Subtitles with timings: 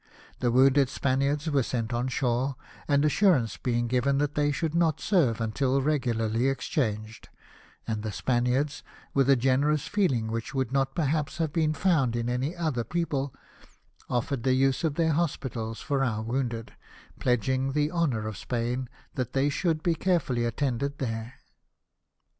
[0.39, 2.55] The wounded Spaniards were sent ashore,
[2.87, 7.29] an assur ance being given that they should not serve until regularly exchanged;
[7.87, 8.81] and the Spaniards,
[9.13, 13.31] with a generous feeling which would not perhaps have been found in any other people,
[14.09, 16.73] offered the use of their hospitals for our wounded,
[17.19, 21.35] pledging the honour of Spain that they should be carefully attended there.